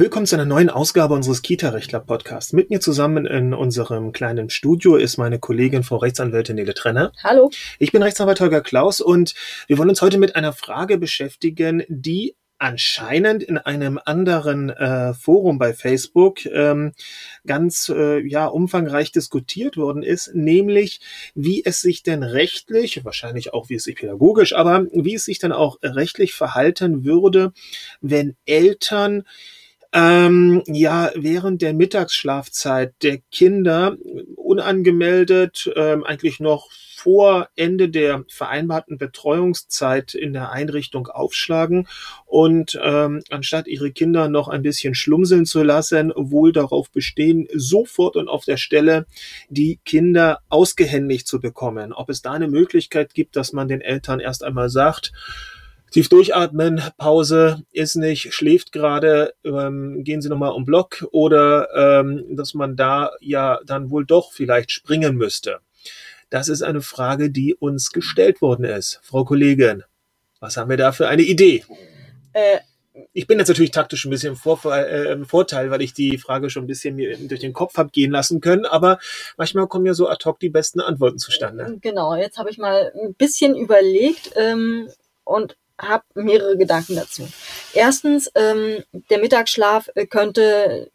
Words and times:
Willkommen 0.00 0.24
zu 0.24 0.34
einer 0.34 0.46
neuen 0.46 0.70
Ausgabe 0.70 1.12
unseres 1.12 1.42
Kita-Rechtler-Podcasts. 1.42 2.54
Mit 2.54 2.70
mir 2.70 2.80
zusammen 2.80 3.26
in 3.26 3.52
unserem 3.52 4.12
kleinen 4.12 4.48
Studio 4.48 4.96
ist 4.96 5.18
meine 5.18 5.38
Kollegin 5.38 5.82
Frau 5.82 5.98
Rechtsanwältin 5.98 6.56
Nele 6.56 6.72
Trenner. 6.72 7.12
Hallo. 7.22 7.50
Ich 7.78 7.92
bin 7.92 8.02
Rechtsanwalt 8.02 8.40
Holger 8.40 8.62
Klaus 8.62 9.02
und 9.02 9.34
wir 9.66 9.76
wollen 9.76 9.90
uns 9.90 10.00
heute 10.00 10.16
mit 10.16 10.36
einer 10.36 10.54
Frage 10.54 10.96
beschäftigen, 10.96 11.84
die 11.88 12.34
anscheinend 12.56 13.42
in 13.42 13.58
einem 13.58 14.00
anderen 14.02 14.70
äh, 14.70 15.12
Forum 15.12 15.58
bei 15.58 15.74
Facebook 15.74 16.46
ähm, 16.46 16.92
ganz 17.46 17.90
äh, 17.90 18.26
ja 18.26 18.46
umfangreich 18.46 19.12
diskutiert 19.12 19.76
worden 19.76 20.02
ist, 20.02 20.34
nämlich 20.34 21.00
wie 21.34 21.62
es 21.62 21.82
sich 21.82 22.02
denn 22.02 22.22
rechtlich, 22.22 23.04
wahrscheinlich 23.04 23.52
auch 23.52 23.68
wie 23.68 23.74
es 23.74 23.84
sich 23.84 23.96
pädagogisch, 23.96 24.54
aber 24.54 24.86
wie 24.92 25.16
es 25.16 25.26
sich 25.26 25.38
dann 25.38 25.52
auch 25.52 25.76
rechtlich 25.82 26.32
verhalten 26.32 27.04
würde, 27.04 27.52
wenn 28.00 28.34
Eltern 28.46 29.24
ähm, 29.92 30.62
ja 30.66 31.10
während 31.14 31.62
der 31.62 31.74
Mittagsschlafzeit 31.74 32.94
der 33.02 33.18
Kinder 33.30 33.96
unangemeldet, 34.36 35.70
ähm, 35.76 36.04
eigentlich 36.04 36.40
noch 36.40 36.68
vor 37.00 37.48
Ende 37.56 37.88
der 37.88 38.24
vereinbarten 38.28 38.98
Betreuungszeit 38.98 40.12
in 40.12 40.34
der 40.34 40.52
Einrichtung 40.52 41.06
aufschlagen 41.06 41.88
und 42.26 42.78
ähm, 42.82 43.22
anstatt 43.30 43.66
ihre 43.68 43.90
Kinder 43.90 44.28
noch 44.28 44.48
ein 44.48 44.60
bisschen 44.60 44.94
schlumseln 44.94 45.46
zu 45.46 45.62
lassen, 45.62 46.12
wohl 46.14 46.52
darauf 46.52 46.90
bestehen, 46.90 47.48
sofort 47.54 48.16
und 48.16 48.28
auf 48.28 48.44
der 48.44 48.58
Stelle 48.58 49.06
die 49.48 49.80
Kinder 49.86 50.40
ausgehändigt 50.50 51.26
zu 51.26 51.40
bekommen. 51.40 51.94
Ob 51.94 52.10
es 52.10 52.20
da 52.20 52.32
eine 52.32 52.48
Möglichkeit 52.48 53.14
gibt, 53.14 53.34
dass 53.34 53.54
man 53.54 53.66
den 53.66 53.80
Eltern 53.80 54.20
erst 54.20 54.44
einmal 54.44 54.68
sagt, 54.68 55.12
tief 55.90 56.08
durchatmen, 56.08 56.82
Pause 56.96 57.62
ist 57.72 57.96
nicht, 57.96 58.32
schläft 58.32 58.72
gerade, 58.72 59.34
ähm, 59.44 60.04
gehen 60.04 60.22
Sie 60.22 60.28
nochmal 60.28 60.52
um 60.52 60.64
Block 60.64 61.06
oder 61.12 62.00
ähm, 62.00 62.24
dass 62.36 62.54
man 62.54 62.76
da 62.76 63.10
ja 63.20 63.60
dann 63.66 63.90
wohl 63.90 64.06
doch 64.06 64.32
vielleicht 64.32 64.70
springen 64.70 65.16
müsste. 65.16 65.58
Das 66.30 66.48
ist 66.48 66.62
eine 66.62 66.80
Frage, 66.80 67.30
die 67.30 67.54
uns 67.54 67.90
gestellt 67.90 68.40
worden 68.40 68.64
ist. 68.64 69.00
Frau 69.02 69.24
Kollegin, 69.24 69.82
was 70.38 70.56
haben 70.56 70.70
wir 70.70 70.76
da 70.76 70.92
für 70.92 71.08
eine 71.08 71.22
Idee? 71.22 71.64
Äh, 72.32 72.58
ich 73.12 73.26
bin 73.26 73.38
jetzt 73.38 73.48
natürlich 73.48 73.70
taktisch 73.70 74.04
ein 74.04 74.10
bisschen 74.10 74.30
im, 74.30 74.36
Vorfall, 74.36 74.84
äh, 74.84 75.12
im 75.12 75.24
Vorteil, 75.24 75.70
weil 75.70 75.82
ich 75.82 75.92
die 75.92 76.18
Frage 76.18 76.50
schon 76.50 76.64
ein 76.64 76.68
bisschen 76.68 76.96
mir 76.96 77.16
durch 77.16 77.40
den 77.40 77.52
Kopf 77.52 77.76
habe 77.76 77.90
gehen 77.90 78.10
lassen 78.10 78.40
können, 78.40 78.64
aber 78.64 78.98
manchmal 79.36 79.66
kommen 79.66 79.86
ja 79.86 79.94
so 79.94 80.08
ad 80.08 80.24
hoc 80.24 80.38
die 80.38 80.50
besten 80.50 80.80
Antworten 80.80 81.18
zustande. 81.18 81.78
Genau, 81.80 82.14
jetzt 82.14 82.38
habe 82.38 82.50
ich 82.50 82.58
mal 82.58 82.92
ein 82.94 83.14
bisschen 83.14 83.56
überlegt 83.56 84.32
ähm, 84.36 84.88
und 85.24 85.56
habe 85.80 86.04
mehrere 86.14 86.56
Gedanken 86.56 86.96
dazu. 86.96 87.28
Erstens, 87.74 88.30
ähm, 88.34 88.84
der 89.10 89.18
Mittagsschlaf 89.18 89.90
äh, 89.94 90.06
könnte 90.06 90.90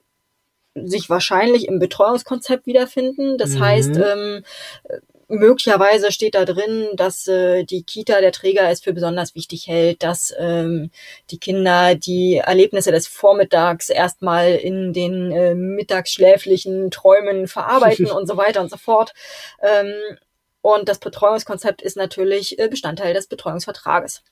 sich 0.76 1.10
wahrscheinlich 1.10 1.68
im 1.68 1.80
Betreuungskonzept 1.80 2.68
wiederfinden. 2.68 3.38
Das 3.38 3.52
mhm. 3.52 3.60
heißt, 3.62 3.96
ähm, 3.96 4.44
möglicherweise 5.28 6.12
steht 6.12 6.36
da 6.36 6.46
drin, 6.46 6.90
dass 6.96 7.28
äh, 7.28 7.64
die 7.64 7.84
Kita 7.84 8.20
der 8.20 8.32
Träger 8.32 8.70
es 8.70 8.82
für 8.82 8.94
besonders 8.94 9.36
wichtig 9.36 9.68
hält, 9.68 10.04
dass 10.04 10.34
ähm, 10.38 10.92
die 11.32 11.40
Kinder 11.40 11.96
die 11.96 12.38
Erlebnisse 12.38 12.92
des 12.92 13.08
Vormittags 13.08 13.90
erstmal 13.90 14.56
in 14.56 14.94
den 14.94 15.32
äh, 15.32 15.56
mittagsschläflichen 15.56 16.92
Träumen 16.92 17.48
verarbeiten 17.48 18.06
und 18.12 18.28
so 18.28 18.38
weiter 18.38 18.62
und 18.62 18.70
so 18.70 18.78
fort. 18.78 19.14
Ähm, 19.62 19.94
und 20.62 20.90
das 20.90 21.00
Betreuungskonzept 21.00 21.82
ist 21.82 21.96
natürlich 21.96 22.60
äh, 22.60 22.68
Bestandteil 22.68 23.14
des 23.14 23.28
Betreuungsvertrages. 23.28 24.24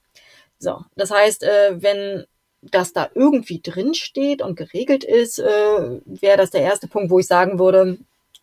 So, 0.59 0.81
das 0.95 1.11
heißt, 1.11 1.43
äh, 1.43 1.81
wenn 1.81 2.25
das 2.61 2.93
da 2.93 3.09
irgendwie 3.13 3.61
drin 3.61 3.93
steht 3.93 4.41
und 4.41 4.55
geregelt 4.55 5.03
ist, 5.03 5.39
äh, 5.39 5.99
wäre 6.05 6.37
das 6.37 6.51
der 6.51 6.61
erste 6.61 6.87
Punkt, 6.87 7.09
wo 7.11 7.19
ich 7.19 7.27
sagen 7.27 7.59
würde, 7.59 7.97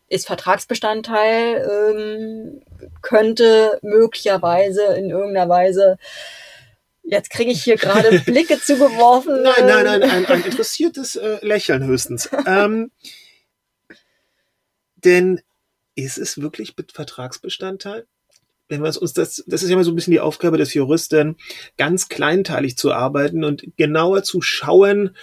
ist 0.08 0.26
Vertragsbestandteil, 0.26 1.66
ähm, 1.70 2.62
könnte 3.00 3.78
möglicherweise 3.82 4.82
in 4.94 5.10
irgendeiner 5.10 5.48
Weise 5.48 5.96
Jetzt 7.10 7.30
kriege 7.30 7.50
ich 7.50 7.64
hier 7.64 7.76
gerade 7.76 8.20
Blicke 8.24 8.60
zugeworfen. 8.60 9.42
Nein, 9.42 9.66
nein, 9.66 9.84
nein, 9.84 10.02
ein, 10.04 10.26
ein 10.26 10.44
interessiertes 10.44 11.16
äh, 11.16 11.44
Lächeln 11.44 11.84
höchstens. 11.84 12.28
ähm, 12.46 12.92
denn 14.94 15.40
ist 15.96 16.18
es 16.18 16.40
wirklich 16.40 16.74
Vertragsbestandteil? 16.92 18.06
Wenn 18.70 18.82
wir 18.82 19.02
uns 19.02 19.12
das, 19.12 19.44
das 19.46 19.62
ist 19.62 19.68
ja 19.68 19.74
immer 19.74 19.84
so 19.84 19.90
ein 19.90 19.96
bisschen 19.96 20.12
die 20.12 20.20
Aufgabe 20.20 20.56
des 20.56 20.72
Juristen, 20.72 21.36
ganz 21.76 22.08
kleinteilig 22.08 22.78
zu 22.78 22.92
arbeiten 22.92 23.44
und 23.44 23.64
genauer 23.76 24.22
zu 24.22 24.40
schauen, 24.40 25.16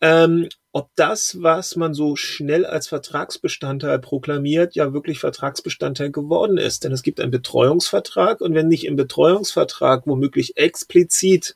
ähm, 0.00 0.48
ob 0.72 0.90
das, 0.96 1.40
was 1.40 1.76
man 1.76 1.94
so 1.94 2.16
schnell 2.16 2.66
als 2.66 2.88
Vertragsbestandteil 2.88 4.00
proklamiert, 4.00 4.74
ja 4.74 4.92
wirklich 4.92 5.20
Vertragsbestandteil 5.20 6.10
geworden 6.10 6.58
ist. 6.58 6.82
Denn 6.82 6.90
es 6.90 7.02
gibt 7.02 7.20
einen 7.20 7.30
Betreuungsvertrag 7.30 8.40
und 8.40 8.54
wenn 8.54 8.66
nicht 8.66 8.84
im 8.84 8.96
Betreuungsvertrag 8.96 10.06
womöglich 10.06 10.56
explizit 10.56 11.54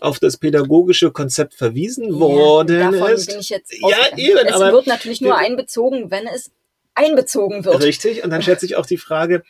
auf 0.00 0.18
das 0.18 0.36
pädagogische 0.36 1.12
Konzept 1.12 1.54
verwiesen 1.54 2.06
ja, 2.06 2.20
worden 2.20 2.94
ist. 2.94 3.50
ja, 3.50 3.58
eben, 4.16 4.46
es 4.46 4.52
aber 4.52 4.72
wird 4.72 4.86
natürlich 4.86 5.20
nur 5.20 5.36
einbezogen, 5.36 6.10
wenn 6.10 6.26
es 6.26 6.50
einbezogen 6.94 7.64
wird. 7.64 7.82
Richtig. 7.82 8.22
Und 8.22 8.30
dann 8.30 8.42
stellt 8.42 8.60
sich 8.60 8.76
auch 8.76 8.86
die 8.86 8.98
Frage, 8.98 9.44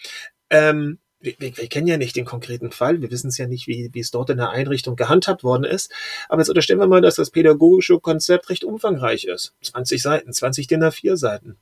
ähm, 0.50 0.98
wir, 1.22 1.34
wir, 1.38 1.56
wir 1.56 1.68
kennen 1.68 1.86
ja 1.86 1.96
nicht 1.96 2.16
den 2.16 2.24
konkreten 2.24 2.72
Fall, 2.72 3.00
wir 3.00 3.10
wissen 3.10 3.28
es 3.28 3.38
ja 3.38 3.46
nicht, 3.46 3.66
wie, 3.66 3.90
wie 3.92 4.00
es 4.00 4.10
dort 4.10 4.30
in 4.30 4.36
der 4.36 4.50
Einrichtung 4.50 4.96
gehandhabt 4.96 5.44
worden 5.44 5.64
ist. 5.64 5.92
Aber 6.28 6.40
jetzt 6.40 6.48
unterstellen 6.48 6.80
wir 6.80 6.86
mal, 6.86 7.00
dass 7.00 7.14
das 7.14 7.30
pädagogische 7.30 7.98
Konzept 8.00 8.50
recht 8.50 8.64
umfangreich 8.64 9.24
ist. 9.24 9.54
20 9.62 10.02
Seiten, 10.02 10.32
20 10.32 10.66
DIN 10.66 10.82
A4 10.82 11.16
Seiten. 11.16 11.56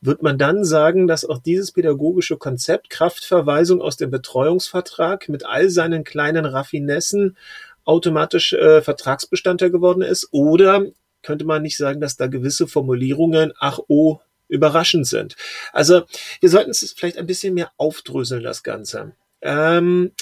Wird 0.00 0.22
man 0.22 0.38
dann 0.38 0.64
sagen, 0.64 1.06
dass 1.06 1.24
auch 1.24 1.38
dieses 1.38 1.72
pädagogische 1.72 2.36
Konzept 2.36 2.90
Kraftverweisung 2.90 3.80
aus 3.80 3.96
dem 3.96 4.10
Betreuungsvertrag 4.10 5.28
mit 5.28 5.46
all 5.46 5.70
seinen 5.70 6.04
kleinen 6.04 6.44
Raffinessen 6.44 7.36
automatisch 7.84 8.52
äh, 8.52 8.82
Vertragsbestandteil 8.82 9.70
geworden 9.70 10.02
ist? 10.02 10.28
Oder 10.30 10.86
könnte 11.22 11.44
man 11.44 11.62
nicht 11.62 11.76
sagen, 11.76 12.00
dass 12.00 12.16
da 12.16 12.26
gewisse 12.26 12.66
Formulierungen, 12.66 13.52
ach 13.58 13.80
oh, 13.88 14.20
überraschend 14.48 15.06
sind. 15.06 15.36
Also 15.72 16.02
wir 16.40 16.50
sollten 16.50 16.70
es 16.70 16.94
vielleicht 16.96 17.18
ein 17.18 17.26
bisschen 17.26 17.54
mehr 17.54 17.70
aufdröseln, 17.76 18.42
das 18.42 18.62
Ganze. 18.62 19.12
Ähm, 19.40 20.12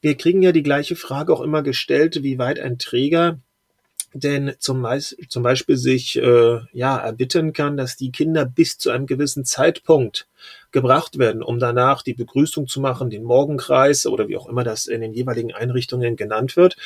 wir 0.00 0.16
kriegen 0.16 0.42
ja 0.42 0.52
die 0.52 0.62
gleiche 0.62 0.96
Frage 0.96 1.32
auch 1.32 1.40
immer 1.40 1.62
gestellt, 1.62 2.22
wie 2.22 2.38
weit 2.38 2.58
ein 2.58 2.78
Träger 2.78 3.38
denn 4.14 4.54
zum, 4.58 4.86
zum 5.28 5.42
Beispiel 5.42 5.76
sich 5.76 6.16
äh, 6.16 6.60
ja 6.72 6.98
erbitten 6.98 7.52
kann, 7.52 7.76
dass 7.76 7.96
die 7.96 8.12
Kinder 8.12 8.44
bis 8.44 8.78
zu 8.78 8.90
einem 8.90 9.06
gewissen 9.06 9.44
Zeitpunkt 9.44 10.28
gebracht 10.70 11.18
werden, 11.18 11.42
um 11.42 11.58
danach 11.58 12.02
die 12.02 12.14
Begrüßung 12.14 12.66
zu 12.66 12.80
machen, 12.80 13.10
den 13.10 13.24
Morgenkreis 13.24 14.06
oder 14.06 14.28
wie 14.28 14.36
auch 14.36 14.48
immer 14.48 14.64
das 14.64 14.86
in 14.86 15.00
den 15.00 15.12
jeweiligen 15.12 15.52
Einrichtungen 15.52 16.16
genannt 16.16 16.56
wird. 16.56 16.76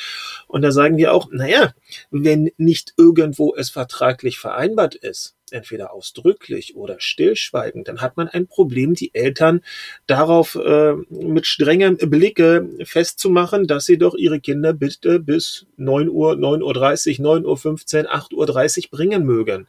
Und 0.47 0.61
da 0.61 0.71
sagen 0.71 0.97
wir 0.97 1.13
auch, 1.13 1.29
naja, 1.31 1.73
wenn 2.11 2.51
nicht 2.57 2.93
irgendwo 2.97 3.55
es 3.55 3.69
vertraglich 3.69 4.39
vereinbart 4.39 4.95
ist, 4.95 5.36
entweder 5.51 5.93
ausdrücklich 5.93 6.75
oder 6.75 6.99
stillschweigend, 6.99 7.87
dann 7.87 8.01
hat 8.01 8.17
man 8.17 8.27
ein 8.27 8.47
Problem, 8.47 8.93
die 8.93 9.13
Eltern 9.13 9.61
darauf 10.05 10.55
äh, 10.55 10.93
mit 11.09 11.45
strengem 11.45 11.97
Blicke 11.97 12.69
festzumachen, 12.83 13.67
dass 13.67 13.85
sie 13.85 13.97
doch 13.97 14.15
ihre 14.15 14.39
Kinder 14.39 14.73
bitte 14.73 15.19
bis 15.19 15.65
9 15.77 16.09
Uhr, 16.09 16.33
9.30 16.33 17.19
Uhr, 17.21 17.37
9.15 17.37 18.05
Uhr, 18.05 18.13
8.30 18.13 18.85
Uhr 18.85 18.89
bringen 18.91 19.25
mögen. 19.25 19.67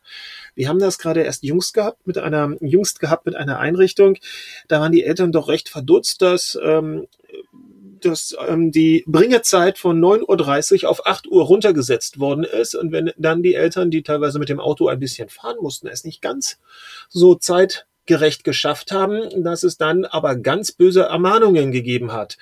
Wir 0.55 0.69
haben 0.69 0.81
das 0.81 0.99
gerade 0.99 1.23
erst 1.23 1.45
jüngst 1.45 1.75
gehabt 1.75 2.07
mit 2.07 2.19
einer, 2.19 2.57
jüngst 2.61 2.99
gehabt 3.01 3.27
mit 3.27 3.37
einer 3.37 3.61
Einrichtung. 3.61 4.17
Da 4.67 4.81
waren 4.81 4.93
die 4.93 5.05
Eltern 5.05 5.31
doch 5.31 5.49
recht 5.49 5.69
verdutzt, 5.69 6.21
dass 6.23 6.59
ähm, 6.61 7.07
dass 8.05 8.37
ähm, 8.47 8.73
die 8.73 9.05
Bringezeit 9.07 9.79
von 9.79 10.01
9.30 10.01 10.85
Uhr 10.85 10.91
auf 10.91 11.07
8 11.07 11.27
Uhr 11.29 11.45
runtergesetzt 11.45 12.19
worden 12.19 12.45
ist. 12.45 12.75
Und 12.75 12.93
wenn 12.93 13.13
dann 13.17 13.43
die 13.43 13.55
Eltern, 13.55 13.91
die 13.91 14.03
teilweise 14.03 14.39
mit 14.39 14.49
dem 14.49 14.61
Auto 14.61 14.89
ein 14.89 15.01
bisschen 15.01 15.29
fahren 15.29 15.57
mussten, 15.61 15.89
es 15.89 16.05
nicht 16.05 16.23
ganz 16.23 16.59
so 17.09 17.35
zeitgerecht 17.35 18.45
geschafft 18.45 18.93
haben, 18.93 19.45
dass 19.45 19.63
es 19.63 19.77
dann 19.77 20.05
aber 20.05 20.37
ganz 20.37 20.73
böse 20.73 21.03
Ermahnungen 21.03 21.73
gegeben 21.73 22.13
hat. 22.13 22.39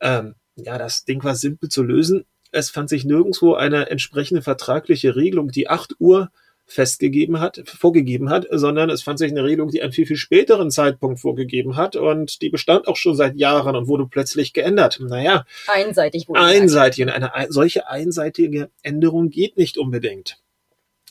Ähm, 0.00 0.34
ja, 0.56 0.78
das 0.78 1.04
Ding 1.04 1.22
war 1.24 1.34
simpel 1.34 1.68
zu 1.68 1.82
lösen. 1.82 2.24
Es 2.50 2.70
fand 2.70 2.90
sich 2.90 3.04
nirgendwo 3.04 3.54
eine 3.54 3.88
entsprechende 3.88 4.42
vertragliche 4.42 5.16
Regelung, 5.16 5.48
die 5.48 5.68
8 5.68 5.94
Uhr 5.98 6.30
festgegeben 6.72 7.40
hat, 7.40 7.62
vorgegeben 7.64 8.30
hat, 8.30 8.46
sondern 8.50 8.90
es 8.90 9.02
fand 9.02 9.18
sich 9.18 9.30
eine 9.30 9.44
Regelung, 9.44 9.70
die 9.70 9.82
einen 9.82 9.92
viel, 9.92 10.06
viel 10.06 10.16
späteren 10.16 10.70
Zeitpunkt 10.70 11.20
vorgegeben 11.20 11.76
hat 11.76 11.96
und 11.96 12.40
die 12.42 12.48
bestand 12.48 12.88
auch 12.88 12.96
schon 12.96 13.14
seit 13.14 13.36
Jahren 13.36 13.76
und 13.76 13.88
wurde 13.88 14.06
plötzlich 14.06 14.52
geändert. 14.52 14.98
Naja. 15.00 15.44
Einseitig 15.66 16.28
wurde. 16.28 16.40
Einseitig. 16.40 17.04
Und 17.04 17.10
eine 17.10 17.30
solche 17.50 17.88
einseitige 17.88 18.70
Änderung 18.82 19.30
geht 19.30 19.56
nicht 19.56 19.76
unbedingt. 19.76 20.38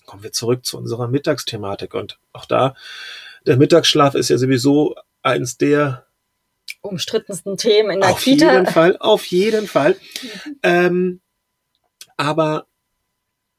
Kommen 0.05 0.23
wir 0.23 0.31
zurück 0.31 0.65
zu 0.65 0.77
unserer 0.77 1.07
Mittagsthematik 1.07 1.93
und 1.93 2.17
auch 2.33 2.45
da, 2.45 2.75
der 3.45 3.57
Mittagsschlaf 3.57 4.15
ist 4.15 4.29
ja 4.29 4.37
sowieso 4.37 4.95
eins 5.21 5.57
der 5.57 6.05
umstrittensten 6.81 7.57
Themen 7.57 7.91
in 7.91 8.01
der 8.01 8.09
auf 8.11 8.21
Kita. 8.21 8.47
Auf 8.47 8.53
jeden 8.53 8.67
Fall, 8.67 8.97
auf 8.97 9.25
jeden 9.27 9.67
Fall. 9.67 9.95
Ähm, 10.63 11.21
aber 12.17 12.67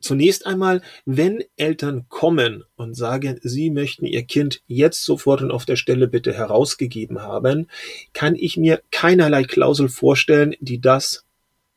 Zunächst 0.03 0.47
einmal, 0.47 0.83
wenn 1.07 1.45
Eltern 1.57 2.07
kommen 2.09 2.65
und 2.75 2.95
sagen, 2.95 3.39
sie 3.43 3.71
möchten 3.71 4.05
ihr 4.05 4.25
Kind 4.25 4.61
jetzt 4.67 5.05
sofort 5.05 5.41
und 5.43 5.53
auf 5.53 5.65
der 5.65 5.77
Stelle 5.77 6.09
bitte 6.09 6.35
herausgegeben 6.35 7.23
haben, 7.23 7.69
kann 8.13 8.35
ich 8.35 8.57
mir 8.57 8.83
keinerlei 8.91 9.45
Klausel 9.45 9.89
vorstellen, 9.89 10.57
die 10.61 10.81
das 10.81 11.25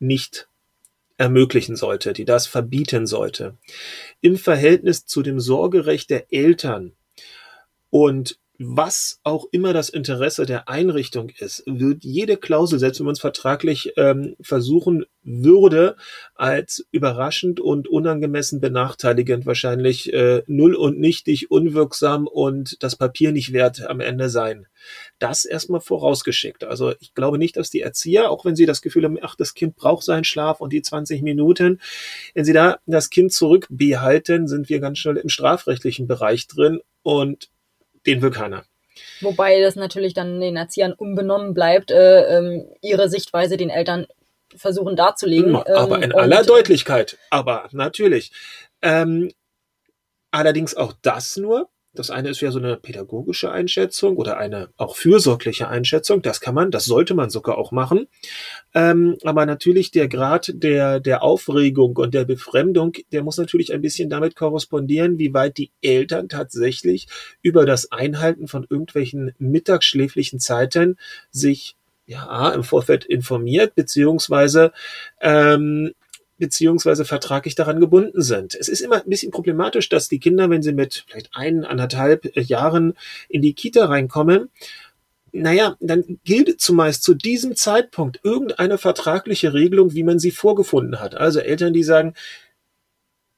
nicht 0.00 0.48
ermöglichen 1.18 1.76
sollte, 1.76 2.12
die 2.12 2.24
das 2.24 2.48
verbieten 2.48 3.06
sollte. 3.06 3.56
Im 4.20 4.36
Verhältnis 4.36 5.06
zu 5.06 5.22
dem 5.22 5.40
Sorgerecht 5.40 6.10
der 6.10 6.32
Eltern 6.32 6.92
und 7.90 8.38
was 8.58 9.20
auch 9.22 9.46
immer 9.50 9.72
das 9.72 9.88
Interesse 9.88 10.46
der 10.46 10.68
Einrichtung 10.68 11.30
ist, 11.30 11.62
wird 11.66 12.04
jede 12.04 12.36
Klausel, 12.36 12.78
selbst 12.78 13.00
wenn 13.00 13.06
man 13.06 13.12
es 13.12 13.20
vertraglich 13.20 13.92
ähm, 13.96 14.36
versuchen 14.40 15.04
würde, 15.22 15.96
als 16.34 16.86
überraschend 16.90 17.60
und 17.60 17.88
unangemessen 17.88 18.60
benachteiligend 18.60 19.44
wahrscheinlich 19.44 20.12
äh, 20.12 20.42
null 20.46 20.74
und 20.74 20.98
nichtig, 20.98 21.50
unwirksam 21.50 22.26
und 22.26 22.82
das 22.82 22.96
Papier 22.96 23.32
nicht 23.32 23.52
wert 23.52 23.82
am 23.86 24.00
Ende 24.00 24.30
sein. 24.30 24.66
Das 25.18 25.44
erstmal 25.44 25.80
vorausgeschickt. 25.80 26.64
Also 26.64 26.94
ich 27.00 27.14
glaube 27.14 27.38
nicht, 27.38 27.56
dass 27.56 27.70
die 27.70 27.80
Erzieher, 27.80 28.30
auch 28.30 28.44
wenn 28.44 28.56
sie 28.56 28.66
das 28.66 28.82
Gefühl 28.82 29.04
haben, 29.04 29.18
ach, 29.20 29.34
das 29.34 29.54
Kind 29.54 29.76
braucht 29.76 30.04
seinen 30.04 30.24
Schlaf 30.24 30.60
und 30.60 30.72
die 30.72 30.82
20 30.82 31.22
Minuten, 31.22 31.80
wenn 32.34 32.44
sie 32.44 32.52
da 32.52 32.78
das 32.86 33.10
Kind 33.10 33.32
zurückbehalten, 33.32 34.46
sind 34.46 34.68
wir 34.68 34.80
ganz 34.80 34.98
schnell 34.98 35.16
im 35.16 35.28
strafrechtlichen 35.28 36.06
Bereich 36.06 36.46
drin 36.46 36.80
und 37.02 37.50
den 38.06 38.22
will 38.22 38.30
keiner. 38.30 38.64
Wobei 39.20 39.60
das 39.60 39.76
natürlich 39.76 40.14
dann 40.14 40.40
den 40.40 40.56
Erziehern 40.56 40.92
unbenommen 40.92 41.54
bleibt, 41.54 41.90
äh, 41.90 42.38
ähm, 42.38 42.66
ihre 42.82 43.08
Sichtweise 43.08 43.56
den 43.56 43.70
Eltern 43.70 44.06
versuchen 44.54 44.96
darzulegen. 44.96 45.56
Aber 45.56 45.96
in 45.96 46.10
ähm, 46.10 46.16
aller 46.16 46.44
Deutlichkeit, 46.44 47.18
aber 47.30 47.68
natürlich. 47.72 48.32
Ähm, 48.82 49.32
allerdings 50.30 50.74
auch 50.74 50.92
das 51.02 51.36
nur, 51.36 51.68
das 51.98 52.10
eine 52.10 52.30
ist 52.30 52.40
ja 52.40 52.50
so 52.50 52.58
eine 52.58 52.76
pädagogische 52.76 53.50
Einschätzung 53.50 54.16
oder 54.16 54.38
eine 54.38 54.68
auch 54.76 54.96
fürsorgliche 54.96 55.68
Einschätzung. 55.68 56.22
Das 56.22 56.40
kann 56.40 56.54
man, 56.54 56.70
das 56.70 56.84
sollte 56.84 57.14
man 57.14 57.30
sogar 57.30 57.58
auch 57.58 57.72
machen. 57.72 58.06
Ähm, 58.74 59.16
aber 59.24 59.46
natürlich 59.46 59.90
der 59.90 60.08
Grad 60.08 60.52
der, 60.54 61.00
der 61.00 61.22
Aufregung 61.22 61.96
und 61.96 62.14
der 62.14 62.24
Befremdung, 62.24 62.92
der 63.12 63.22
muss 63.22 63.38
natürlich 63.38 63.72
ein 63.72 63.82
bisschen 63.82 64.10
damit 64.10 64.36
korrespondieren, 64.36 65.18
wie 65.18 65.34
weit 65.34 65.58
die 65.58 65.72
Eltern 65.82 66.28
tatsächlich 66.28 67.08
über 67.42 67.66
das 67.66 67.90
Einhalten 67.92 68.48
von 68.48 68.66
irgendwelchen 68.68 69.32
mittagsschläflichen 69.38 70.40
Zeiten 70.40 70.96
sich 71.30 71.76
ja, 72.06 72.50
im 72.50 72.62
Vorfeld 72.62 73.04
informiert, 73.04 73.74
beziehungsweise 73.74 74.72
ähm, 75.20 75.92
beziehungsweise 76.38 77.04
vertraglich 77.04 77.54
daran 77.54 77.80
gebunden 77.80 78.22
sind. 78.22 78.54
Es 78.54 78.68
ist 78.68 78.80
immer 78.80 78.96
ein 78.96 79.08
bisschen 79.08 79.32
problematisch, 79.32 79.88
dass 79.88 80.08
die 80.08 80.18
Kinder, 80.18 80.50
wenn 80.50 80.62
sie 80.62 80.72
mit 80.72 81.04
vielleicht 81.06 81.30
ein, 81.34 81.64
anderthalb 81.64 82.36
Jahren 82.36 82.94
in 83.28 83.42
die 83.42 83.54
Kita 83.54 83.86
reinkommen, 83.86 84.50
naja, 85.32 85.76
dann 85.80 86.18
gilt 86.24 86.60
zumeist 86.60 87.02
zu 87.02 87.14
diesem 87.14 87.56
Zeitpunkt 87.56 88.20
irgendeine 88.22 88.78
vertragliche 88.78 89.52
Regelung, 89.52 89.92
wie 89.92 90.02
man 90.02 90.18
sie 90.18 90.30
vorgefunden 90.30 91.00
hat. 91.00 91.14
Also 91.14 91.40
Eltern, 91.40 91.72
die 91.72 91.82
sagen, 91.82 92.14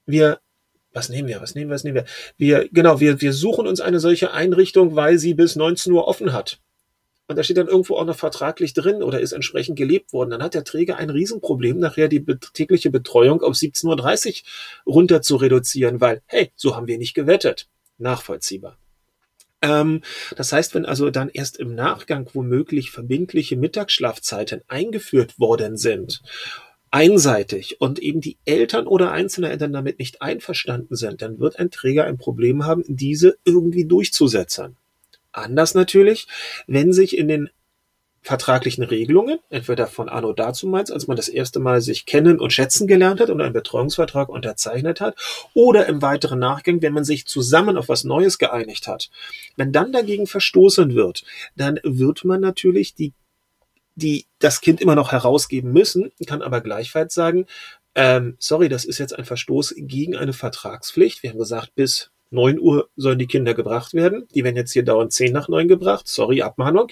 wir 0.07 0.41
was 0.93 1.11
nehmen 1.11 1.29
wir, 1.29 1.41
was 1.41 1.55
nehmen 1.55 1.71
wir, 1.71 1.75
was 1.75 1.85
nehmen 1.85 1.97
wir? 1.97 2.05
Wir, 2.39 2.69
genau, 2.73 2.99
wir, 2.99 3.21
wir 3.21 3.33
suchen 3.33 3.67
uns 3.67 3.81
eine 3.81 4.01
solche 4.01 4.33
Einrichtung, 4.33 4.97
weil 4.97 5.19
sie 5.19 5.35
bis 5.35 5.55
19 5.55 5.93
Uhr 5.93 6.09
offen 6.09 6.33
hat 6.33 6.59
und 7.29 7.37
da 7.37 7.43
steht 7.43 7.59
dann 7.59 7.69
irgendwo 7.69 7.97
auch 7.97 8.07
noch 8.07 8.17
vertraglich 8.17 8.73
drin 8.73 9.03
oder 9.03 9.21
ist 9.21 9.33
entsprechend 9.33 9.77
gelebt 9.77 10.13
worden, 10.15 10.31
dann 10.31 10.43
hat 10.43 10.55
der 10.55 10.65
Träger 10.65 10.97
ein 10.97 11.11
Riesenproblem, 11.11 11.79
nachher 11.79 12.09
die 12.09 12.25
tägliche 12.55 12.91
Betreuung 12.91 13.43
auf 13.43 13.55
17.30 13.55 14.43
Uhr 14.87 14.95
runter 14.95 15.21
zu 15.21 15.37
reduzieren, 15.37 16.01
weil, 16.01 16.23
hey, 16.27 16.51
so 16.57 16.75
haben 16.75 16.87
wir 16.87 16.97
nicht 16.97 17.15
gewettet. 17.15 17.69
Nachvollziehbar. 17.99 18.79
Ähm, 19.61 20.03
das 20.37 20.53
heißt, 20.53 20.75
wenn 20.75 20.87
also 20.87 21.11
dann 21.11 21.29
erst 21.29 21.59
im 21.59 21.75
Nachgang 21.75 22.31
womöglich 22.33 22.91
verbindliche 22.91 23.57
Mittagsschlafzeiten 23.57 24.63
eingeführt 24.69 25.39
worden 25.39 25.77
sind, 25.77 26.23
einseitig 26.91 27.81
und 27.81 27.99
eben 27.99 28.23
die 28.23 28.39
Eltern 28.47 28.87
oder 28.87 29.13
einzelne 29.13 29.51
Eltern 29.51 29.75
damit 29.75 29.99
nicht 29.99 30.23
einverstanden 30.23 30.97
sind, 30.97 31.21
dann 31.21 31.39
wird 31.41 31.59
ein 31.59 31.71
Träger 31.71 32.05
ein 32.05 32.17
Problem 32.17 32.65
haben, 32.65 32.85
diese 32.87 33.37
irgendwie 33.45 33.85
durchzusetzen. 33.85 34.77
Anders 35.39 35.75
natürlich, 35.75 36.27
wenn 36.67 36.93
sich 36.93 37.17
in 37.17 37.29
den 37.29 37.51
vertraglichen 38.23 38.85
Regelungen, 38.85 39.39
entweder 39.49 39.87
von 39.87 40.09
Anno 40.09 40.33
dazumals, 40.33 40.91
als 40.91 41.07
man 41.07 41.17
das 41.17 41.29
erste 41.29 41.61
Mal 41.61 41.81
sich 41.81 42.05
kennen 42.05 42.41
und 42.41 42.53
schätzen 42.53 42.87
gelernt 42.87 43.21
hat 43.21 43.31
und 43.31 43.41
einen 43.41 43.53
Betreuungsvertrag 43.53 44.29
unterzeichnet 44.29 45.01
hat, 45.01 45.17
oder 45.55 45.87
im 45.87 46.03
weiteren 46.03 46.39
Nachgang, 46.39 46.83
wenn 46.83 46.93
man 46.93 47.05
sich 47.05 47.27
zusammen 47.27 47.79
auf 47.79 47.89
was 47.89 48.05
Neues 48.05 48.39
geeinigt 48.39 48.87
hat. 48.87 49.09
Wenn 49.57 49.73
dann 49.73 49.93
dagegen 49.93 50.27
verstoßen 50.27 50.95
wird, 50.95 51.25
dann 51.57 51.81
wird 51.85 52.25
man 52.25 52.41
natürlich 52.41 52.95
die, 52.95 53.15
die 53.95 54.27
das 54.41 54.61
Kind 54.61 54.81
immer 54.81 54.95
noch 54.95 55.13
herausgeben 55.13 55.73
müssen, 55.73 56.13
kann 56.27 56.43
aber 56.43 56.61
gleichfalls 56.61 57.15
sagen, 57.15 57.47
ähm, 57.95 58.37
sorry, 58.39 58.69
das 58.69 58.85
ist 58.85 58.99
jetzt 58.99 59.17
ein 59.17 59.25
Verstoß 59.25 59.75
gegen 59.79 60.17
eine 60.17 60.33
Vertragspflicht. 60.33 61.23
Wir 61.23 61.31
haben 61.31 61.39
gesagt, 61.39 61.75
bis 61.75 62.11
9 62.31 62.59
Uhr 62.59 62.89
sollen 62.97 63.19
die 63.19 63.27
Kinder 63.27 63.55
gebracht 63.55 63.95
werden. 63.95 64.29
Die 64.35 64.45
werden 64.45 64.57
jetzt 64.57 64.73
hier 64.73 64.85
dauernd 64.85 65.13
10 65.13 65.33
nach 65.33 65.49
9 65.49 65.69
gebracht. 65.69 66.09
Sorry, 66.09 66.43
Abmahnung. 66.43 66.89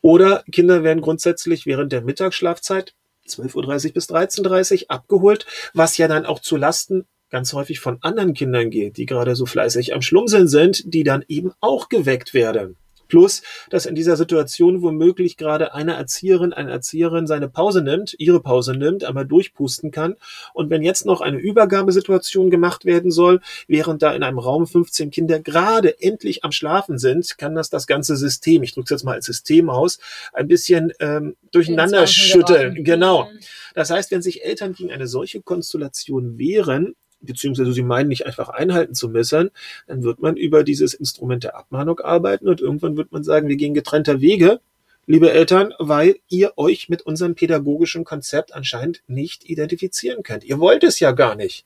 Oder 0.00 0.44
Kinder 0.50 0.82
werden 0.82 1.00
grundsätzlich 1.00 1.66
während 1.66 1.92
der 1.92 2.02
Mittagsschlafzeit 2.02 2.94
12.30 3.28 3.88
Uhr 3.88 3.92
bis 3.94 4.08
13.30 4.08 4.82
Uhr 4.84 4.90
abgeholt, 4.90 5.46
was 5.74 5.96
ja 5.98 6.08
dann 6.08 6.26
auch 6.26 6.40
zu 6.40 6.56
Lasten 6.56 7.06
ganz 7.30 7.52
häufig 7.52 7.80
von 7.80 7.98
anderen 8.02 8.34
Kindern 8.34 8.70
geht, 8.70 8.96
die 8.98 9.06
gerade 9.06 9.34
so 9.34 9.46
fleißig 9.46 9.94
am 9.94 10.02
Schlumseln 10.02 10.48
sind, 10.48 10.94
die 10.94 11.02
dann 11.02 11.24
eben 11.28 11.52
auch 11.60 11.88
geweckt 11.88 12.34
werden. 12.34 12.76
Plus, 13.08 13.42
dass 13.70 13.86
in 13.86 13.94
dieser 13.94 14.16
Situation 14.16 14.82
womöglich 14.82 15.36
gerade 15.36 15.74
eine 15.74 15.94
Erzieherin, 15.94 16.52
eine 16.52 16.70
Erzieherin 16.70 17.26
seine 17.26 17.48
Pause 17.48 17.82
nimmt, 17.82 18.14
ihre 18.18 18.40
Pause 18.40 18.72
nimmt, 18.72 19.04
einmal 19.04 19.26
durchpusten 19.26 19.90
kann. 19.90 20.16
Und 20.52 20.70
wenn 20.70 20.82
jetzt 20.82 21.06
noch 21.06 21.20
eine 21.20 21.38
Übergabesituation 21.38 22.50
gemacht 22.50 22.84
werden 22.84 23.10
soll, 23.10 23.40
während 23.68 24.02
da 24.02 24.14
in 24.14 24.22
einem 24.22 24.38
Raum 24.38 24.66
15 24.66 25.10
Kinder 25.10 25.40
gerade 25.40 26.00
endlich 26.00 26.44
am 26.44 26.52
Schlafen 26.52 26.98
sind, 26.98 27.38
kann 27.38 27.54
das 27.54 27.70
das 27.70 27.86
ganze 27.86 28.16
System, 28.16 28.62
ich 28.62 28.74
drücke 28.74 28.86
es 28.86 28.90
jetzt 28.90 29.04
mal 29.04 29.14
als 29.14 29.26
System 29.26 29.70
aus, 29.70 29.98
ein 30.32 30.48
bisschen 30.48 30.92
ähm, 31.00 31.36
durcheinander 31.52 32.06
schütteln. 32.06 32.84
Genau. 32.84 33.24
Mhm. 33.24 33.38
Das 33.74 33.90
heißt, 33.90 34.10
wenn 34.10 34.22
sich 34.22 34.44
Eltern 34.44 34.72
gegen 34.72 34.90
eine 34.90 35.06
solche 35.06 35.42
Konstellation 35.42 36.38
wehren, 36.38 36.94
beziehungsweise 37.20 37.72
sie 37.72 37.82
meinen 37.82 38.08
nicht 38.08 38.26
einfach 38.26 38.48
einhalten 38.48 38.94
zu 38.94 39.08
müssen, 39.08 39.50
dann 39.86 40.02
wird 40.02 40.20
man 40.20 40.36
über 40.36 40.64
dieses 40.64 40.94
Instrument 40.94 41.44
der 41.44 41.56
Abmahnung 41.56 42.00
arbeiten 42.00 42.48
und 42.48 42.60
irgendwann 42.60 42.96
wird 42.96 43.12
man 43.12 43.24
sagen, 43.24 43.48
wir 43.48 43.56
gehen 43.56 43.74
getrennter 43.74 44.20
Wege, 44.20 44.60
liebe 45.06 45.30
Eltern, 45.30 45.72
weil 45.78 46.16
ihr 46.28 46.52
euch 46.56 46.88
mit 46.88 47.02
unserem 47.02 47.34
pädagogischen 47.34 48.04
Konzept 48.04 48.54
anscheinend 48.54 49.02
nicht 49.06 49.48
identifizieren 49.48 50.22
könnt. 50.22 50.44
Ihr 50.44 50.58
wollt 50.58 50.84
es 50.84 51.00
ja 51.00 51.12
gar 51.12 51.36
nicht. 51.36 51.64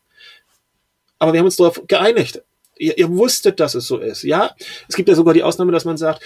Aber 1.18 1.32
wir 1.32 1.40
haben 1.40 1.46
uns 1.46 1.56
darauf 1.56 1.82
geeinigt. 1.86 2.42
Ihr, 2.76 2.96
ihr 2.96 3.10
wusstet, 3.10 3.60
dass 3.60 3.74
es 3.74 3.86
so 3.86 3.98
ist. 3.98 4.22
Ja, 4.22 4.54
es 4.88 4.96
gibt 4.96 5.08
ja 5.08 5.14
sogar 5.14 5.34
die 5.34 5.42
Ausnahme, 5.42 5.72
dass 5.72 5.84
man 5.84 5.98
sagt, 5.98 6.22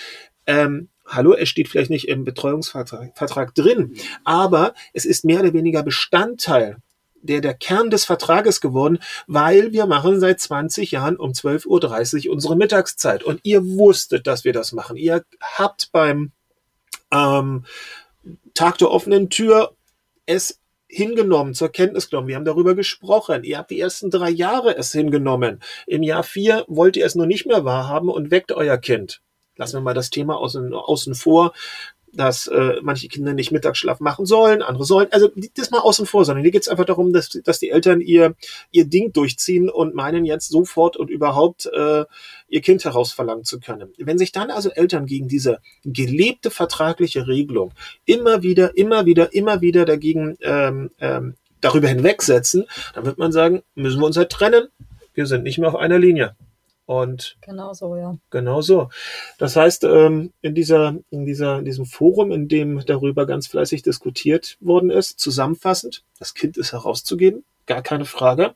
ähm, 0.47 0.89
hallo, 1.07 1.35
es 1.35 1.49
steht 1.49 1.69
vielleicht 1.69 1.91
nicht 1.91 2.09
im 2.09 2.25
Betreuungsvertrag 2.25 3.17
Vertrag 3.17 3.55
drin, 3.55 3.97
aber 4.25 4.75
es 4.93 5.05
ist 5.05 5.25
mehr 5.25 5.41
oder 5.41 5.53
weniger 5.53 5.83
Bestandteil 5.83 6.79
der, 7.25 7.41
der 7.41 7.55
Kern 7.55 7.91
des 7.91 8.05
Vertrages 8.05 8.61
geworden, 8.61 8.99
weil 9.27 9.73
wir 9.73 9.87
machen 9.87 10.21
seit 10.21 10.41
20 10.41 10.91
Jahren 10.93 11.17
um 11.17 11.33
12.30 11.33 12.27
Uhr 12.27 12.33
unsere 12.33 12.57
Mittagszeit. 12.57 13.25
Und 13.25 13.41
ihr 13.43 13.65
wusstet, 13.65 14.27
dass 14.27 14.45
wir 14.45 14.53
das 14.53 14.73
machen. 14.73 14.97
Ihr 14.97 15.25
habt 15.41 15.91
beim 15.91 16.33
ähm, 17.11 17.65
Tag 18.55 18.79
der 18.79 18.91
offenen 18.91 19.31
Tür 19.31 19.75
es 20.27 20.61
hingenommen, 20.87 21.55
zur 21.55 21.71
Kenntnis 21.71 22.09
genommen. 22.09 22.29
Wir 22.29 22.37
haben 22.37 22.45
darüber 22.45 22.75
gesprochen. 22.75 23.43
Ihr 23.43 23.59
habt 23.59 23.71
die 23.71 23.81
ersten 23.81 24.11
drei 24.11 24.31
Jahre 24.31 24.77
es 24.77 24.93
hingenommen. 24.93 25.61
Im 25.87 26.03
Jahr 26.03 26.23
vier 26.23 26.65
wollt 26.69 26.97
ihr 26.97 27.07
es 27.07 27.15
nur 27.15 27.27
nicht 27.27 27.47
mehr 27.47 27.65
wahrhaben 27.65 28.09
und 28.09 28.31
weckt 28.31 28.53
euer 28.53 28.79
Kind. 28.79 29.21
Lassen 29.57 29.77
wir 29.77 29.81
mal 29.81 29.95
das 29.95 30.11
Thema 30.11 30.37
außen, 30.37 30.73
außen 30.75 31.15
vor 31.15 31.53
dass 32.17 32.47
äh, 32.47 32.77
manche 32.83 33.09
Kinder 33.09 33.33
nicht 33.33 33.53
Mittagsschlaf 33.53 34.01
machen 34.01 34.27
sollen, 34.27 34.63
andere 34.63 34.85
sollen. 34.85 35.09
Also 35.11 35.31
das 35.57 35.71
mal 35.71 35.81
außen 35.81 36.07
vor, 36.07 36.25
sondern 36.25 36.43
hier 36.43 36.53
geht 36.53 36.63
es 36.63 36.69
einfach 36.69 36.85
darum, 36.85 37.13
dass, 37.13 37.29
dass 37.29 37.59
die 37.59 37.71
Eltern 37.71 38.01
ihr, 38.01 38.35
ihr 38.71 38.85
Ding 38.87 39.13
durchziehen 39.13 39.69
und 39.69 39.95
meinen 39.95 40.25
jetzt 40.25 40.49
sofort 40.49 40.97
und 40.97 41.11
überhaupt 41.11 41.67
äh, 41.67 42.05
ihr 42.49 42.61
Kind 42.61 42.85
herausverlangen 42.85 43.45
zu 43.45 43.61
können. 43.61 43.93
Wenn 43.99 44.19
sich 44.19 44.33
dann 44.33 44.51
also 44.51 44.71
Eltern 44.71 45.07
gegen 45.07 45.29
diese 45.29 45.59
gelebte 45.85 46.51
vertragliche 46.51 47.27
Regelung 47.27 47.73
immer 48.05 48.43
wieder, 48.43 48.77
immer 48.77 49.07
wieder, 49.07 49.33
immer 49.35 49.61
wieder 49.61 49.85
dagegen 49.85 50.37
ähm, 50.43 50.91
ähm, 51.01 51.35
darüber 51.61 51.89
hinwegsetzen, 51.89 52.67
dann 52.95 53.05
wird 53.07 53.19
man 53.19 53.33
sagen, 53.33 53.63
müssen 53.75 54.01
wir 54.01 54.07
uns 54.07 54.17
halt 54.17 54.31
trennen. 54.31 54.69
Wir 55.15 55.27
sind 55.27 55.45
nicht 55.45 55.59
mehr 55.59 55.69
auf 55.69 55.77
einer 55.77 55.99
Linie. 55.99 56.37
Und 56.87 57.37
genau 57.41 57.73
so, 57.73 57.97
ja. 57.97 58.17
Genau 58.31 58.61
so. 58.61 58.91
Das 59.39 59.57
heißt, 59.57 59.85
ähm, 59.85 60.33
in 60.43 60.55
dieser, 60.55 60.97
in 61.11 61.25
dieser, 61.25 61.59
in 61.59 61.65
diesem 61.65 61.87
Forum, 61.87 62.31
in 62.31 62.49
dem 62.49 62.85
darüber 62.85 63.27
ganz 63.27 63.47
fleißig 63.47 63.83
diskutiert 63.83 64.59
worden 64.61 64.91
ist, 64.91 65.19
zusammenfassend, 65.19 66.05
das 66.19 66.35
Kind 66.35 66.59
ist 66.59 66.73
herauszugeben, 66.73 67.45
gar 67.67 67.83
keine 67.83 68.05
Frage. 68.05 68.55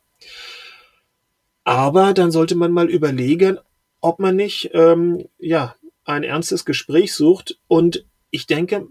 Aber 1.65 2.13
dann 2.13 2.31
sollte 2.31 2.55
man 2.55 2.73
mal 2.73 2.91
überlegen, 2.91 3.59
ob 4.01 4.19
man 4.19 4.37
nicht 4.37 4.71
ähm, 4.75 5.29
ja 5.39 5.75
ein 6.05 6.23
ernstes 6.23 6.65
Gespräch 6.65 7.15
sucht. 7.15 7.59
Und 7.67 8.05
ich 8.31 8.47
denke, 8.47 8.89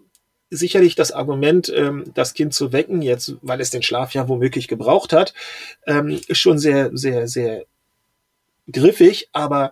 sicherlich 0.50 0.96
das 0.96 1.12
Argument, 1.12 1.72
ähm, 1.76 2.12
das 2.14 2.34
Kind 2.34 2.54
zu 2.54 2.72
wecken, 2.72 3.02
jetzt, 3.02 3.36
weil 3.42 3.62
es 3.62 3.70
den 3.70 3.84
Schlaf 3.84 4.14
ja 4.14 4.28
womöglich 4.28 4.68
gebraucht 4.68 5.14
hat, 5.14 5.34
ähm, 5.86 6.20
ist 6.28 6.40
schon 6.40 6.58
sehr, 6.58 6.92
sehr, 6.94 7.28
sehr 7.28 7.66
griffig, 8.72 9.30
aber 9.32 9.72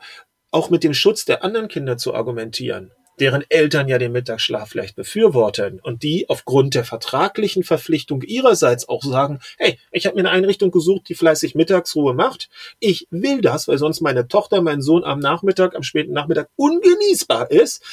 auch 0.51 0.69
mit 0.69 0.83
dem 0.83 0.93
Schutz 0.93 1.25
der 1.25 1.43
anderen 1.43 1.67
Kinder 1.67 1.97
zu 1.97 2.13
argumentieren, 2.13 2.91
deren 3.19 3.43
Eltern 3.49 3.87
ja 3.87 3.97
den 3.97 4.11
Mittagsschlaf 4.11 4.69
vielleicht 4.69 4.95
befürworten 4.95 5.79
und 5.81 6.03
die 6.03 6.29
aufgrund 6.29 6.75
der 6.75 6.85
vertraglichen 6.85 7.63
Verpflichtung 7.63 8.21
ihrerseits 8.21 8.87
auch 8.87 9.03
sagen, 9.03 9.39
hey, 9.57 9.77
ich 9.91 10.05
habe 10.05 10.15
mir 10.15 10.21
eine 10.21 10.31
Einrichtung 10.31 10.71
gesucht, 10.71 11.09
die 11.09 11.15
fleißig 11.15 11.55
Mittagsruhe 11.55 12.13
macht. 12.13 12.49
Ich 12.79 13.07
will 13.11 13.41
das, 13.41 13.67
weil 13.67 13.77
sonst 13.77 14.01
meine 14.01 14.27
Tochter, 14.27 14.61
mein 14.61 14.81
Sohn 14.81 15.03
am 15.03 15.19
Nachmittag, 15.19 15.75
am 15.75 15.83
späten 15.83 16.13
Nachmittag 16.13 16.49
ungenießbar 16.55 17.51
ist. 17.51 17.83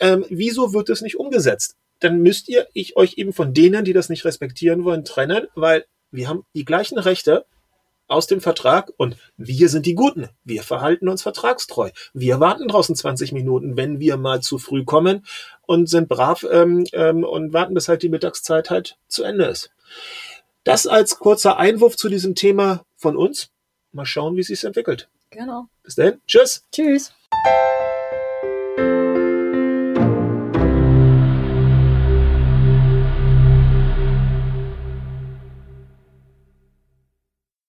Ähm, 0.00 0.24
wieso 0.28 0.72
wird 0.72 0.88
es 0.90 1.00
nicht 1.00 1.18
umgesetzt? 1.18 1.76
Dann 2.00 2.20
müsst 2.20 2.48
ihr 2.48 2.66
ich 2.74 2.96
euch 2.96 3.14
eben 3.16 3.32
von 3.32 3.54
denen, 3.54 3.84
die 3.84 3.94
das 3.94 4.10
nicht 4.10 4.24
respektieren 4.24 4.84
wollen, 4.84 5.04
trennen, 5.04 5.46
weil 5.54 5.86
wir 6.10 6.28
haben 6.28 6.44
die 6.54 6.64
gleichen 6.64 6.98
Rechte 6.98 7.46
aus 8.08 8.26
dem 8.26 8.40
Vertrag 8.40 8.92
und 8.96 9.16
wir 9.36 9.68
sind 9.68 9.86
die 9.86 9.94
Guten. 9.94 10.28
Wir 10.44 10.62
verhalten 10.62 11.08
uns 11.08 11.22
vertragstreu. 11.22 11.90
Wir 12.14 12.40
warten 12.40 12.68
draußen 12.68 12.94
20 12.94 13.32
Minuten, 13.32 13.76
wenn 13.76 14.00
wir 14.00 14.16
mal 14.16 14.40
zu 14.40 14.58
früh 14.58 14.84
kommen 14.84 15.24
und 15.62 15.88
sind 15.88 16.08
brav 16.08 16.46
ähm, 16.50 16.84
ähm, 16.92 17.24
und 17.24 17.52
warten, 17.52 17.74
bis 17.74 17.88
halt 17.88 18.02
die 18.02 18.08
Mittagszeit 18.08 18.70
halt 18.70 18.98
zu 19.08 19.24
Ende 19.24 19.46
ist. 19.46 19.70
Das 20.64 20.86
als 20.86 21.18
kurzer 21.18 21.58
Einwurf 21.58 21.96
zu 21.96 22.08
diesem 22.08 22.34
Thema 22.34 22.84
von 22.96 23.16
uns. 23.16 23.50
Mal 23.92 24.06
schauen, 24.06 24.36
wie 24.36 24.40
es 24.40 24.48
sich 24.48 24.64
entwickelt. 24.64 25.08
Genau. 25.30 25.68
Bis 25.82 25.94
dann. 25.94 26.20
Tschüss. 26.26 26.64
Tschüss. 26.72 27.12